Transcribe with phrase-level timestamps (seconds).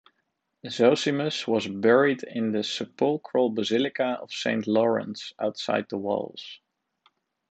[0.67, 6.59] Zosimus was buried in the sepulchral Basilica of Saint Lawrence outside the Walls.